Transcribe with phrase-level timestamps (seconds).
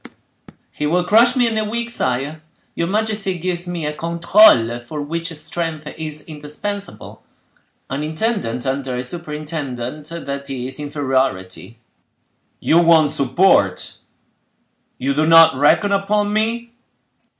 [0.71, 2.41] "He will crush me in a week, sire.
[2.73, 7.21] Your majesty gives me a controle for which strength is indispensable.
[7.87, 11.77] An intendant under a superintendent,—that is inferiority."
[12.59, 16.71] "You want support—you do not reckon upon me?"